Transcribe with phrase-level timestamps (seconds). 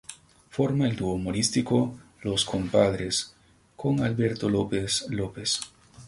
[0.49, 3.35] Forma el dúo humorístico "Los Compadres"
[3.75, 5.59] con Alberto López López.